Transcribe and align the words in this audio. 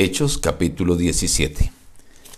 Hechos 0.00 0.38
capítulo 0.38 0.94
17. 0.94 1.72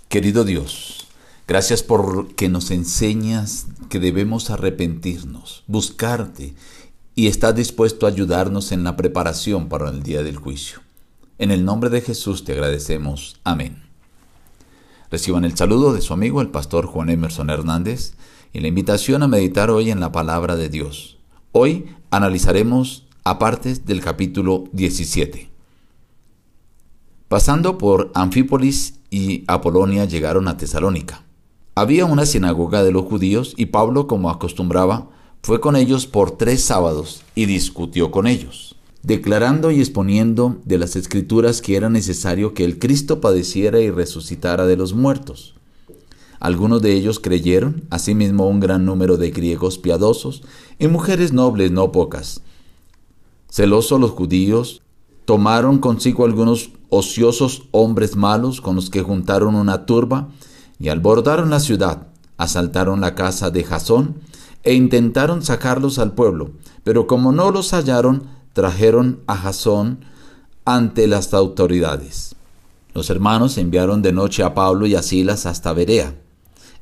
Querido 0.08 0.44
Dios, 0.44 1.06
gracias 1.46 1.82
por 1.82 2.34
que 2.34 2.48
nos 2.48 2.70
enseñas 2.70 3.66
que 3.90 4.00
debemos 4.00 4.48
arrepentirnos, 4.48 5.62
buscarte 5.66 6.54
y 7.14 7.26
estás 7.26 7.54
dispuesto 7.54 8.06
a 8.06 8.08
ayudarnos 8.08 8.72
en 8.72 8.82
la 8.82 8.96
preparación 8.96 9.68
para 9.68 9.90
el 9.90 10.02
día 10.02 10.22
del 10.22 10.36
juicio. 10.36 10.80
En 11.36 11.50
el 11.50 11.66
nombre 11.66 11.90
de 11.90 12.00
Jesús 12.00 12.44
te 12.44 12.52
agradecemos. 12.52 13.38
Amén. 13.44 13.82
Reciban 15.10 15.44
el 15.44 15.54
saludo 15.54 15.92
de 15.92 16.00
su 16.00 16.14
amigo 16.14 16.40
el 16.40 16.48
pastor 16.48 16.86
Juan 16.86 17.10
Emerson 17.10 17.50
Hernández 17.50 18.14
y 18.54 18.60
la 18.60 18.68
invitación 18.68 19.22
a 19.22 19.28
meditar 19.28 19.68
hoy 19.68 19.90
en 19.90 20.00
la 20.00 20.12
palabra 20.12 20.56
de 20.56 20.70
Dios. 20.70 21.18
Hoy 21.52 21.94
analizaremos 22.10 23.04
apartes 23.22 23.84
del 23.84 24.00
capítulo 24.00 24.64
17. 24.72 25.50
Pasando 27.30 27.78
por 27.78 28.10
Anfípolis 28.14 28.94
y 29.08 29.44
Apolonia 29.46 30.04
llegaron 30.04 30.48
a 30.48 30.56
Tesalónica. 30.56 31.22
Había 31.76 32.04
una 32.04 32.26
sinagoga 32.26 32.82
de 32.82 32.90
los 32.90 33.04
judíos 33.04 33.54
y 33.56 33.66
Pablo, 33.66 34.08
como 34.08 34.30
acostumbraba, 34.30 35.10
fue 35.40 35.60
con 35.60 35.76
ellos 35.76 36.08
por 36.08 36.32
tres 36.32 36.64
sábados 36.64 37.22
y 37.36 37.46
discutió 37.46 38.10
con 38.10 38.26
ellos, 38.26 38.74
declarando 39.04 39.70
y 39.70 39.78
exponiendo 39.78 40.56
de 40.64 40.78
las 40.78 40.96
escrituras 40.96 41.62
que 41.62 41.76
era 41.76 41.88
necesario 41.88 42.52
que 42.52 42.64
el 42.64 42.80
Cristo 42.80 43.20
padeciera 43.20 43.78
y 43.78 43.92
resucitara 43.92 44.66
de 44.66 44.76
los 44.76 44.92
muertos. 44.92 45.54
Algunos 46.40 46.82
de 46.82 46.94
ellos 46.94 47.20
creyeron, 47.20 47.84
asimismo 47.90 48.48
un 48.48 48.58
gran 48.58 48.84
número 48.84 49.18
de 49.18 49.30
griegos 49.30 49.78
piadosos 49.78 50.42
y 50.80 50.88
mujeres 50.88 51.32
nobles 51.32 51.70
no 51.70 51.92
pocas. 51.92 52.42
Celosos 53.48 54.00
los 54.00 54.10
judíos, 54.10 54.82
tomaron 55.24 55.78
consigo 55.78 56.24
algunos 56.24 56.70
ociosos 56.88 57.64
hombres 57.70 58.16
malos 58.16 58.60
con 58.60 58.76
los 58.76 58.90
que 58.90 59.02
juntaron 59.02 59.54
una 59.54 59.86
turba 59.86 60.28
y 60.78 60.88
alborotaron 60.88 61.50
la 61.50 61.60
ciudad, 61.60 62.08
asaltaron 62.36 63.00
la 63.00 63.14
casa 63.14 63.50
de 63.50 63.64
Jasón 63.64 64.16
e 64.62 64.74
intentaron 64.74 65.42
sacarlos 65.42 65.98
al 65.98 66.12
pueblo, 66.12 66.50
pero 66.84 67.06
como 67.06 67.32
no 67.32 67.50
los 67.50 67.72
hallaron, 67.72 68.24
trajeron 68.52 69.20
a 69.26 69.36
Jasón 69.36 70.00
ante 70.64 71.06
las 71.06 71.32
autoridades. 71.32 72.34
Los 72.92 73.08
hermanos 73.10 73.56
enviaron 73.56 74.02
de 74.02 74.12
noche 74.12 74.42
a 74.42 74.54
Pablo 74.54 74.86
y 74.86 74.96
a 74.96 75.02
Silas 75.02 75.46
hasta 75.46 75.72
Berea. 75.72 76.16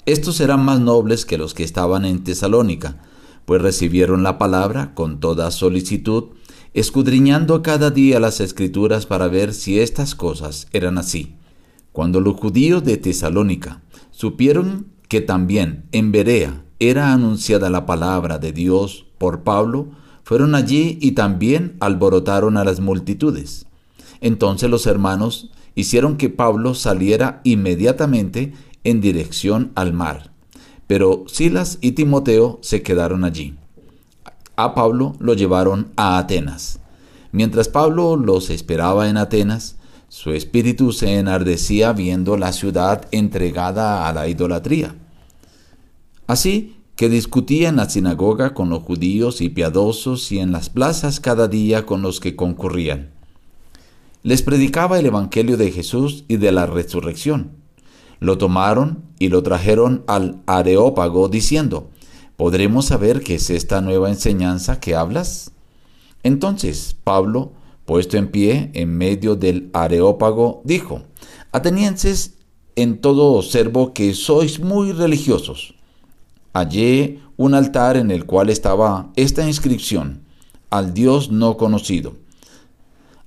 Estos 0.07 0.41
eran 0.41 0.65
más 0.65 0.81
nobles 0.81 1.27
que 1.27 1.37
los 1.37 1.53
que 1.53 1.65
estaban 1.65 2.05
en 2.07 2.25
Tesalónica, 2.25 3.03
pues 3.45 3.61
recibieron 3.61 4.23
la 4.23 4.39
palabra 4.39 4.95
con 4.95 5.21
toda 5.21 5.51
solicitud 5.51 6.25
escudriñando 6.75 7.63
cada 7.63 7.91
día 7.91 8.21
las 8.21 8.41
escrituras 8.41 9.07
para 9.07 9.29
ver 9.29 9.55
si 9.55 9.81
estas 9.81 10.15
cosas 10.15 10.69
eran 10.73 10.99
así. 10.99 11.35
Cuando 11.93 12.21
los 12.21 12.37
judíos 12.37 12.85
de 12.85 12.97
Tesalónica 12.97 13.83
supieron 14.11 14.87
que 15.09 15.21
también 15.21 15.85
en 15.93 16.13
Berea 16.13 16.65
era 16.79 17.13
anunciada 17.13 17.71
la 17.71 17.87
palabra 17.87 18.39
de 18.39 18.53
Dios 18.53 19.07
por 19.19 19.43
Pablo, 19.43 19.89
fueron 20.23 20.55
allí 20.55 20.99
y 21.01 21.13
también 21.13 21.77
alborotaron 21.81 22.57
a 22.57 22.65
las 22.65 22.81
multitudes. 22.81 23.67
Entonces 24.21 24.69
los 24.69 24.87
hermanos 24.87 25.51
hicieron 25.75 26.17
que 26.17 26.29
Pablo 26.29 26.75
saliera 26.75 27.41
inmediatamente 27.45 28.53
en 28.85 29.01
dirección 29.01 29.73
al 29.75 29.93
mar, 29.93 30.33
pero 30.87 31.25
Silas 31.27 31.79
y 31.81 31.93
Timoteo 31.93 32.59
se 32.63 32.83
quedaron 32.83 33.25
allí 33.25 33.58
a 34.59 34.75
Pablo 34.75 35.15
lo 35.21 35.35
llevaron 35.35 35.93
a 35.97 36.19
Atenas. 36.19 36.81
Mientras 37.31 37.69
Pablo 37.69 38.17
los 38.17 38.51
esperaba 38.51 39.09
en 39.09 39.17
Atenas, 39.17 39.77
su 40.09 40.33
espíritu 40.33 40.93
se 40.93 41.19
enardecía 41.19 41.93
viendo 41.93 42.37
la 42.37 42.53
ciudad 42.53 43.07
entregada 43.13 44.09
a 44.09 44.13
la 44.13 44.27
idolatría. 44.27 44.97
Así 46.27 46.77
que 46.97 47.09
discutía 47.09 47.69
en 47.69 47.77
la 47.77 47.89
sinagoga 47.89 48.53
con 48.53 48.69
los 48.69 48.83
judíos 48.83 49.41
y 49.41 49.49
piadosos 49.49 50.33
y 50.33 50.41
en 50.41 50.51
las 50.51 50.71
plazas 50.71 51.21
cada 51.21 51.47
día 51.47 51.87
con 51.87 52.03
los 52.03 52.19
que 52.19 52.35
concurrían. 52.35 53.11
Les 54.25 54.43
predicaba 54.43 54.99
el 54.99 55.07
Evangelio 55.07 55.57
de 55.57 55.71
Jesús 55.71 56.25
y 56.27 56.39
de 56.39 56.51
la 56.51 56.67
resurrección. 56.67 57.53
Lo 58.19 58.39
tomaron 58.39 59.05
y 59.21 59.29
lo 59.29 59.45
trajeron 59.45 60.03
al 60.09 60.43
Areópago 60.47 61.29
diciendo, 61.29 61.91
¿Podremos 62.39 62.85
saber 62.85 63.25
qué 63.25 63.35
es 63.35 63.51
esta 63.51 63.81
nueva 63.81 64.11
enseñanza 64.11 64.79
que 64.79 64.95
hablas? 64.95 65.51
Entonces 66.23 66.95
Pablo, 67.03 67.51
puesto 67.85 68.17
en 68.17 68.31
pie 68.31 68.71
en 68.75 68.97
medio 68.97 69.35
del 69.35 69.71
areópago, 69.73 70.63
dijo, 70.63 71.03
Atenienses, 71.51 72.35
en 72.77 73.01
todo 73.01 73.33
observo 73.33 73.93
que 73.93 74.15
sois 74.15 74.61
muy 74.61 74.93
religiosos. 74.93 75.75
Hallé 76.55 77.19
un 77.37 77.55
altar 77.55 77.97
en 77.97 78.13
el 78.13 78.25
cual 78.25 78.51
estaba 78.51 79.11
esta 79.17 79.45
inscripción, 79.45 80.23
al 80.71 80.95
Dios 80.95 81.33
no 81.33 81.57
conocido. 81.57 82.13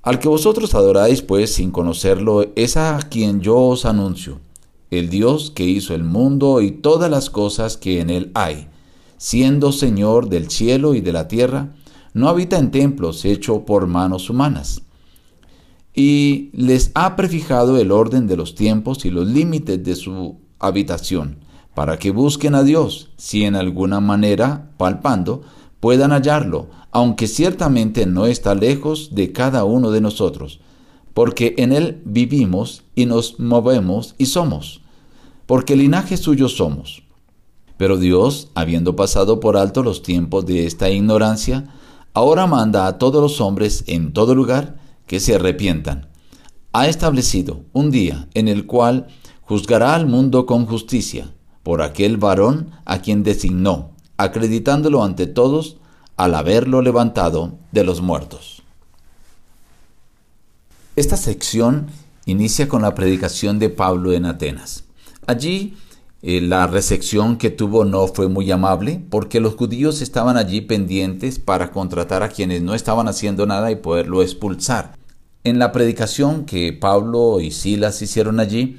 Al 0.03 0.19
que 0.19 0.29
vosotros 0.29 0.73
adoráis, 0.73 1.21
pues, 1.21 1.53
sin 1.53 1.71
conocerlo, 1.71 2.45
es 2.55 2.77
a 2.77 2.97
quien 3.09 3.41
yo 3.41 3.57
os 3.57 3.83
anuncio, 3.83 4.39
el 4.89 5.09
Dios 5.09 5.51
que 5.51 5.65
hizo 5.65 5.93
el 5.93 6.05
mundo 6.05 6.61
y 6.61 6.71
todas 6.71 7.11
las 7.11 7.29
cosas 7.29 7.75
que 7.75 7.99
en 7.99 8.09
él 8.09 8.31
hay 8.35 8.70
siendo 9.21 9.71
Señor 9.71 10.29
del 10.29 10.49
cielo 10.49 10.95
y 10.95 11.01
de 11.01 11.13
la 11.13 11.27
tierra, 11.27 11.75
no 12.15 12.27
habita 12.27 12.57
en 12.57 12.71
templos 12.71 13.23
hechos 13.23 13.59
por 13.67 13.85
manos 13.85 14.31
humanas. 14.31 14.81
Y 15.93 16.49
les 16.53 16.89
ha 16.95 17.15
prefijado 17.15 17.77
el 17.77 17.91
orden 17.91 18.25
de 18.25 18.35
los 18.35 18.55
tiempos 18.55 19.05
y 19.05 19.11
los 19.11 19.27
límites 19.27 19.83
de 19.83 19.93
su 19.93 20.39
habitación, 20.57 21.37
para 21.75 21.99
que 21.99 22.09
busquen 22.09 22.55
a 22.55 22.63
Dios, 22.63 23.11
si 23.15 23.43
en 23.43 23.55
alguna 23.55 23.99
manera, 23.99 24.71
palpando, 24.77 25.43
puedan 25.79 26.09
hallarlo, 26.09 26.71
aunque 26.89 27.27
ciertamente 27.27 28.07
no 28.07 28.25
está 28.25 28.55
lejos 28.55 29.13
de 29.13 29.31
cada 29.31 29.65
uno 29.65 29.91
de 29.91 30.01
nosotros, 30.01 30.61
porque 31.13 31.53
en 31.59 31.73
Él 31.73 32.01
vivimos 32.05 32.85
y 32.95 33.05
nos 33.05 33.39
movemos 33.39 34.15
y 34.17 34.25
somos, 34.25 34.81
porque 35.45 35.75
linaje 35.75 36.17
suyo 36.17 36.49
somos. 36.49 37.03
Pero 37.81 37.97
Dios, 37.97 38.49
habiendo 38.53 38.95
pasado 38.95 39.39
por 39.39 39.57
alto 39.57 39.81
los 39.81 40.03
tiempos 40.03 40.45
de 40.45 40.67
esta 40.67 40.91
ignorancia, 40.91 41.63
ahora 42.13 42.45
manda 42.45 42.85
a 42.85 42.99
todos 42.99 43.23
los 43.23 43.41
hombres 43.41 43.83
en 43.87 44.13
todo 44.13 44.35
lugar 44.35 44.77
que 45.07 45.19
se 45.19 45.33
arrepientan. 45.33 46.07
Ha 46.73 46.87
establecido 46.87 47.63
un 47.73 47.89
día 47.89 48.27
en 48.35 48.47
el 48.47 48.67
cual 48.67 49.07
juzgará 49.41 49.95
al 49.95 50.05
mundo 50.05 50.45
con 50.45 50.67
justicia 50.67 51.33
por 51.63 51.81
aquel 51.81 52.17
varón 52.17 52.69
a 52.85 53.01
quien 53.01 53.23
designó, 53.23 53.93
acreditándolo 54.15 55.03
ante 55.03 55.25
todos 55.25 55.77
al 56.17 56.35
haberlo 56.35 56.83
levantado 56.83 57.53
de 57.71 57.83
los 57.83 57.99
muertos. 57.99 58.61
Esta 60.95 61.17
sección 61.17 61.87
inicia 62.27 62.69
con 62.69 62.83
la 62.83 62.93
predicación 62.93 63.57
de 63.57 63.69
Pablo 63.69 64.13
en 64.13 64.27
Atenas. 64.27 64.83
Allí 65.25 65.73
eh, 66.23 66.39
la 66.39 66.67
recepción 66.67 67.37
que 67.37 67.49
tuvo 67.49 67.83
no 67.83 68.07
fue 68.07 68.27
muy 68.27 68.51
amable 68.51 69.01
porque 69.09 69.39
los 69.39 69.55
judíos 69.55 70.01
estaban 70.01 70.37
allí 70.37 70.61
pendientes 70.61 71.39
para 71.39 71.71
contratar 71.71 72.21
a 72.21 72.29
quienes 72.29 72.61
no 72.61 72.75
estaban 72.75 73.07
haciendo 73.07 73.47
nada 73.47 73.71
y 73.71 73.77
poderlo 73.77 74.21
expulsar. 74.21 74.93
En 75.43 75.57
la 75.57 75.71
predicación 75.71 76.45
que 76.45 76.73
Pablo 76.73 77.41
y 77.41 77.49
Silas 77.49 78.01
hicieron 78.03 78.39
allí, 78.39 78.77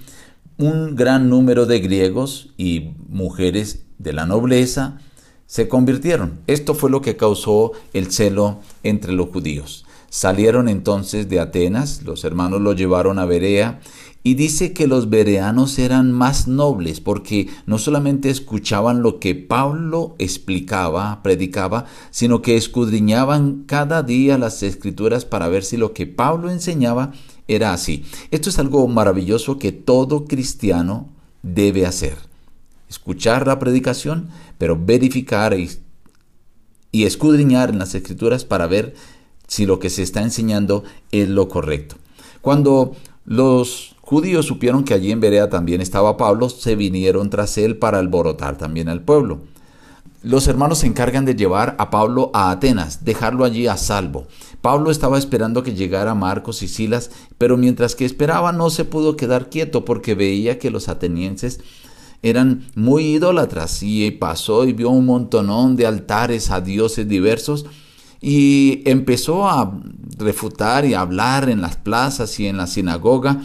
un 0.58 0.94
gran 0.94 1.28
número 1.28 1.66
de 1.66 1.80
griegos 1.80 2.50
y 2.56 2.92
mujeres 3.08 3.84
de 3.98 4.12
la 4.12 4.26
nobleza 4.26 5.00
se 5.46 5.66
convirtieron. 5.66 6.38
Esto 6.46 6.74
fue 6.74 6.90
lo 6.90 7.02
que 7.02 7.16
causó 7.16 7.72
el 7.92 8.12
celo 8.12 8.60
entre 8.84 9.12
los 9.12 9.30
judíos. 9.30 9.84
Salieron 10.14 10.68
entonces 10.68 11.30
de 11.30 11.40
Atenas, 11.40 12.02
los 12.02 12.24
hermanos 12.24 12.60
lo 12.60 12.74
llevaron 12.74 13.18
a 13.18 13.24
Berea 13.24 13.80
y 14.22 14.34
dice 14.34 14.74
que 14.74 14.86
los 14.86 15.08
bereanos 15.08 15.78
eran 15.78 16.12
más 16.12 16.46
nobles 16.46 17.00
porque 17.00 17.48
no 17.64 17.78
solamente 17.78 18.28
escuchaban 18.28 19.00
lo 19.00 19.20
que 19.20 19.34
Pablo 19.34 20.14
explicaba, 20.18 21.22
predicaba, 21.22 21.86
sino 22.10 22.42
que 22.42 22.58
escudriñaban 22.58 23.64
cada 23.64 24.02
día 24.02 24.36
las 24.36 24.62
escrituras 24.62 25.24
para 25.24 25.48
ver 25.48 25.64
si 25.64 25.78
lo 25.78 25.94
que 25.94 26.06
Pablo 26.06 26.50
enseñaba 26.50 27.12
era 27.48 27.72
así. 27.72 28.04
Esto 28.30 28.50
es 28.50 28.58
algo 28.58 28.86
maravilloso 28.88 29.58
que 29.58 29.72
todo 29.72 30.26
cristiano 30.26 31.08
debe 31.42 31.86
hacer. 31.86 32.18
Escuchar 32.90 33.46
la 33.46 33.58
predicación, 33.58 34.28
pero 34.58 34.78
verificar 34.78 35.58
y, 35.58 35.70
y 36.90 37.04
escudriñar 37.04 37.70
en 37.70 37.78
las 37.78 37.94
escrituras 37.94 38.44
para 38.44 38.66
ver 38.66 38.94
si 39.52 39.66
lo 39.66 39.78
que 39.78 39.90
se 39.90 40.02
está 40.02 40.22
enseñando 40.22 40.82
es 41.10 41.28
lo 41.28 41.46
correcto. 41.50 41.96
Cuando 42.40 42.96
los 43.26 43.94
judíos 44.00 44.46
supieron 44.46 44.82
que 44.82 44.94
allí 44.94 45.12
en 45.12 45.20
Berea 45.20 45.50
también 45.50 45.82
estaba 45.82 46.16
Pablo, 46.16 46.48
se 46.48 46.74
vinieron 46.74 47.28
tras 47.28 47.58
él 47.58 47.76
para 47.76 47.98
alborotar 47.98 48.56
también 48.56 48.88
al 48.88 49.02
pueblo. 49.02 49.40
los 50.22 50.48
hermanos 50.48 50.78
se 50.78 50.86
encargan 50.86 51.26
de 51.26 51.34
llevar 51.34 51.76
a 51.78 51.90
Pablo 51.90 52.30
a 52.32 52.50
Atenas, 52.50 53.04
dejarlo 53.04 53.44
allí 53.44 53.66
a 53.66 53.76
salvo. 53.76 54.26
Pablo 54.62 54.90
estaba 54.90 55.18
esperando 55.18 55.62
que 55.62 55.74
llegara 55.74 56.14
Marcos 56.14 56.62
y 56.62 56.68
Silas, 56.68 57.10
pero 57.36 57.58
mientras 57.58 57.94
que 57.94 58.06
esperaba 58.06 58.52
no 58.52 58.70
se 58.70 58.86
pudo 58.86 59.16
quedar 59.16 59.50
quieto 59.50 59.84
porque 59.84 60.14
veía 60.14 60.58
que 60.58 60.70
los 60.70 60.88
atenienses 60.88 61.60
eran 62.22 62.64
muy 62.74 63.16
idólatras 63.16 63.82
y 63.82 64.12
pasó 64.12 64.64
y 64.64 64.72
vio 64.72 64.88
un 64.88 65.04
montonón 65.04 65.76
de 65.76 65.86
altares 65.86 66.50
a 66.50 66.62
dioses 66.62 67.06
diversos 67.06 67.66
y 68.22 68.82
empezó 68.86 69.48
a 69.48 69.78
refutar 70.16 70.86
y 70.86 70.94
a 70.94 71.00
hablar 71.00 71.50
en 71.50 71.60
las 71.60 71.76
plazas 71.76 72.38
y 72.40 72.46
en 72.46 72.56
la 72.56 72.68
sinagoga 72.68 73.42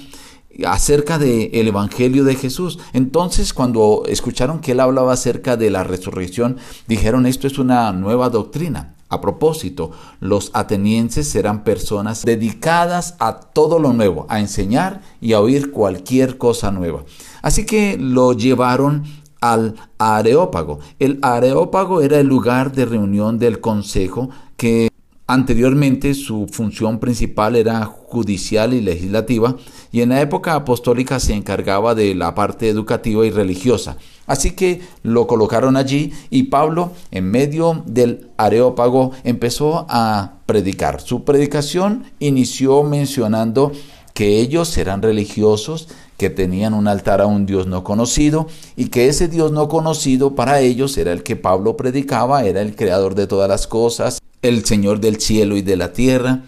acerca 0.65 1.19
del 1.19 1.49
el 1.53 1.67
Evangelio 1.67 2.23
de 2.23 2.35
Jesús. 2.35 2.79
Entonces, 2.93 3.53
cuando 3.53 4.03
escucharon 4.07 4.59
que 4.59 4.71
él 4.71 4.79
hablaba 4.79 5.13
acerca 5.13 5.57
de 5.57 5.69
la 5.69 5.83
resurrección, 5.83 6.57
dijeron 6.87 7.25
esto 7.25 7.47
es 7.47 7.59
una 7.59 7.91
nueva 7.91 8.29
doctrina. 8.29 8.93
A 9.09 9.21
propósito, 9.21 9.91
los 10.19 10.51
atenienses 10.53 11.33
eran 11.35 11.63
personas 11.63 12.23
dedicadas 12.23 13.15
a 13.19 13.39
todo 13.39 13.79
lo 13.79 13.93
nuevo, 13.93 14.25
a 14.29 14.41
enseñar 14.41 15.01
y 15.21 15.33
a 15.33 15.39
oír 15.39 15.71
cualquier 15.71 16.37
cosa 16.37 16.71
nueva. 16.71 17.03
Así 17.41 17.65
que 17.65 17.97
lo 17.97 18.33
llevaron 18.33 19.05
al 19.39 19.75
Areópago. 19.97 20.79
El 20.99 21.19
Areópago 21.21 22.01
era 22.01 22.19
el 22.19 22.27
lugar 22.27 22.73
de 22.73 22.85
reunión 22.85 23.39
del 23.39 23.61
consejo 23.61 24.29
que 24.57 24.89
Anteriormente 25.29 26.13
su 26.13 26.47
función 26.49 26.99
principal 26.99 27.57
era 27.57 27.83
judicial 27.83 28.73
y 28.73 28.79
legislativa 28.79 29.57
y 29.91 29.99
en 29.99 30.09
la 30.09 30.21
época 30.21 30.55
apostólica 30.55 31.19
se 31.19 31.33
encargaba 31.33 31.95
de 31.95 32.15
la 32.15 32.33
parte 32.33 32.69
educativa 32.69 33.25
y 33.25 33.29
religiosa. 33.29 33.97
Así 34.25 34.51
que 34.51 34.79
lo 35.03 35.27
colocaron 35.27 35.75
allí 35.75 36.13
y 36.29 36.43
Pablo 36.43 36.93
en 37.11 37.29
medio 37.29 37.83
del 37.85 38.29
areópago 38.37 39.11
empezó 39.25 39.85
a 39.89 40.35
predicar. 40.45 41.01
Su 41.01 41.25
predicación 41.25 42.05
inició 42.19 42.83
mencionando 42.83 43.73
que 44.13 44.39
ellos 44.39 44.77
eran 44.77 45.01
religiosos, 45.01 45.89
que 46.15 46.29
tenían 46.29 46.73
un 46.73 46.87
altar 46.87 47.19
a 47.19 47.27
un 47.27 47.45
Dios 47.45 47.67
no 47.67 47.83
conocido 47.83 48.47
y 48.77 48.87
que 48.87 49.09
ese 49.09 49.27
Dios 49.27 49.51
no 49.51 49.67
conocido 49.67 50.35
para 50.35 50.61
ellos 50.61 50.97
era 50.97 51.11
el 51.11 51.21
que 51.21 51.35
Pablo 51.35 51.75
predicaba, 51.75 52.45
era 52.45 52.61
el 52.61 52.77
creador 52.77 53.13
de 53.13 53.27
todas 53.27 53.49
las 53.49 53.67
cosas, 53.67 54.19
el 54.41 54.65
Señor 54.65 54.99
del 54.99 55.19
cielo 55.19 55.57
y 55.57 55.61
de 55.61 55.77
la 55.77 55.93
tierra, 55.93 56.45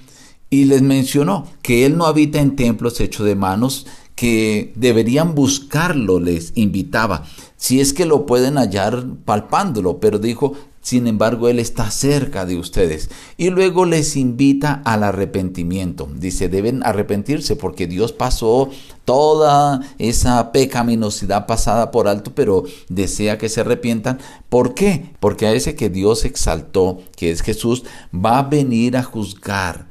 y 0.50 0.66
les 0.66 0.82
mencionó 0.82 1.48
que 1.62 1.86
Él 1.86 1.98
no 1.98 2.06
habita 2.06 2.40
en 2.40 2.56
templos 2.56 3.00
hechos 3.00 3.26
de 3.26 3.36
manos, 3.36 3.86
que 4.16 4.74
deberían 4.76 5.34
buscarlo, 5.34 6.20
les 6.20 6.52
invitaba, 6.56 7.24
si 7.56 7.80
es 7.80 7.94
que 7.94 8.06
lo 8.06 8.26
pueden 8.26 8.58
hallar 8.58 9.06
palpándolo, 9.24 10.00
pero 10.00 10.20
dijo, 10.20 10.56
sin 10.82 11.08
embargo, 11.08 11.50
Él 11.50 11.60
está 11.60 11.92
cerca 11.92 12.46
de 12.46 12.58
ustedes. 12.58 13.10
Y 13.38 13.50
luego 13.50 13.86
les 13.86 14.16
invita 14.16 14.82
al 14.86 15.04
arrepentimiento. 15.04 16.10
Dice, 16.16 16.48
deben 16.48 16.84
arrepentirse 16.84 17.56
porque 17.56 17.86
Dios 17.86 18.14
pasó 18.14 18.70
toda 19.04 19.82
esa 19.98 20.52
pecaminosidad 20.52 21.48
pasada 21.48 21.92
por 21.92 22.08
alto, 22.08 22.32
pero 22.34 22.64
desea 22.88 23.38
que 23.38 23.50
se 23.50 23.62
arrepientan. 23.62 24.20
¿Por 24.48 24.74
qué? 24.74 25.14
Porque 25.20 25.48
a 25.48 25.54
ese 25.54 25.76
que 25.76 25.90
Dios 25.90 26.24
exaltó, 26.26 27.00
que 27.16 27.32
es 27.32 27.42
Jesús, 27.42 27.84
va 28.14 28.40
a 28.40 28.44
venir 28.44 28.96
a 28.96 29.04
juzgar. 29.04 29.88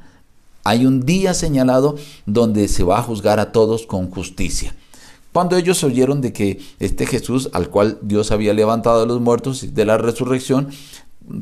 Hay 0.63 0.85
un 0.85 1.05
día 1.05 1.33
señalado 1.33 1.97
donde 2.25 2.67
se 2.67 2.83
va 2.83 2.99
a 2.99 3.03
juzgar 3.03 3.39
a 3.39 3.51
todos 3.51 3.85
con 3.85 4.09
justicia. 4.09 4.75
Cuando 5.39 5.55
ellos 5.55 5.85
oyeron 5.85 6.19
de 6.19 6.33
que 6.33 6.59
este 6.79 7.05
Jesús, 7.05 7.49
al 7.53 7.69
cual 7.69 7.97
Dios 8.01 8.31
había 8.31 8.53
levantado 8.53 9.03
a 9.03 9.05
los 9.05 9.21
muertos 9.21 9.73
de 9.73 9.85
la 9.85 9.97
resurrección, 9.97 10.67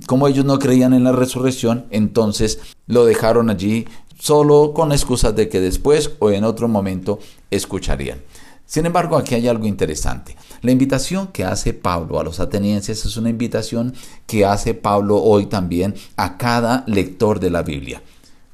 como 0.05 0.27
ellos 0.27 0.45
no 0.45 0.59
creían 0.59 0.93
en 0.93 1.03
la 1.03 1.13
resurrección, 1.13 1.87
entonces 1.89 2.59
lo 2.85 3.05
dejaron 3.05 3.49
allí 3.49 3.87
solo 4.19 4.73
con 4.75 4.91
excusas 4.91 5.35
de 5.35 5.49
que 5.49 5.59
después 5.59 6.11
o 6.19 6.29
en 6.29 6.43
otro 6.43 6.67
momento 6.67 7.17
escucharían. 7.49 8.21
Sin 8.67 8.85
embargo, 8.85 9.17
aquí 9.17 9.33
hay 9.33 9.47
algo 9.47 9.65
interesante. 9.65 10.37
La 10.61 10.69
invitación 10.69 11.29
que 11.29 11.43
hace 11.43 11.73
Pablo 11.73 12.19
a 12.19 12.23
los 12.23 12.39
atenienses 12.39 13.03
es 13.03 13.17
una 13.17 13.31
invitación 13.31 13.95
que 14.27 14.45
hace 14.45 14.75
Pablo 14.75 15.17
hoy 15.23 15.47
también 15.47 15.95
a 16.17 16.37
cada 16.37 16.83
lector 16.85 17.39
de 17.39 17.49
la 17.49 17.63
Biblia. 17.63 18.03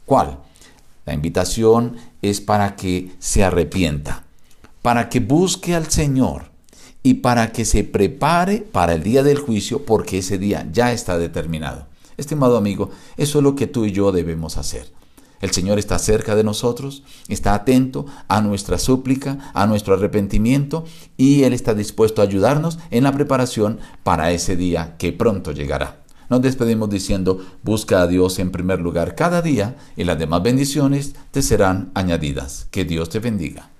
¿Cuál? 0.05 0.37
La 1.05 1.13
invitación 1.13 1.97
es 2.21 2.39
para 2.39 2.77
que 2.77 3.11
se 3.19 3.43
arrepienta 3.43 4.22
para 4.83 5.09
que 5.09 5.19
busque 5.19 5.73
al 5.73 5.89
Señor 5.89 6.51
y 7.01 7.15
para 7.15 7.51
que 7.51 7.65
se 7.65 7.83
prepare 7.83 8.59
para 8.59 8.93
el 8.93 9.01
día 9.01 9.23
del 9.23 9.39
juicio 9.39 9.85
porque 9.85 10.19
ese 10.19 10.37
día 10.37 10.67
ya 10.71 10.91
está 10.91 11.17
determinado. 11.17 11.87
Estimado 12.17 12.57
amigo, 12.57 12.91
eso 13.17 13.39
es 13.39 13.43
lo 13.43 13.55
que 13.55 13.65
tú 13.65 13.85
y 13.85 13.91
yo 13.91 14.11
debemos 14.11 14.57
hacer. 14.57 14.91
El 15.41 15.51
Señor 15.51 15.79
está 15.79 15.99
cerca 15.99 16.35
de 16.35 16.43
nosotros, 16.43 17.03
está 17.27 17.53
atento 17.53 18.05
a 18.27 18.41
nuestra 18.41 18.77
súplica, 18.77 19.51
a 19.53 19.65
nuestro 19.67 19.95
arrepentimiento 19.95 20.85
y 21.17 21.43
Él 21.43 21.53
está 21.53 21.73
dispuesto 21.73 22.21
a 22.21 22.25
ayudarnos 22.25 22.77
en 22.91 23.03
la 23.03 23.11
preparación 23.11 23.79
para 24.03 24.31
ese 24.31 24.55
día 24.55 24.95
que 24.97 25.11
pronto 25.11 25.51
llegará. 25.51 26.03
Nos 26.29 26.41
despedimos 26.41 26.89
diciendo, 26.89 27.45
busca 27.63 28.01
a 28.01 28.07
Dios 28.07 28.39
en 28.39 28.51
primer 28.51 28.79
lugar 28.79 29.15
cada 29.15 29.41
día 29.41 29.75
y 29.95 30.03
las 30.03 30.19
demás 30.19 30.43
bendiciones 30.43 31.15
te 31.31 31.41
serán 31.41 31.91
añadidas. 31.93 32.67
Que 32.71 32.85
Dios 32.85 33.09
te 33.09 33.19
bendiga. 33.19 33.72